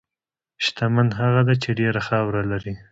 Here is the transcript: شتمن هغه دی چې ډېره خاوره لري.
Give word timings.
شتمن 0.65 1.07
هغه 1.19 1.41
دی 1.47 1.55
چې 1.63 1.69
ډېره 1.79 2.01
خاوره 2.07 2.41
لري. 2.51 2.73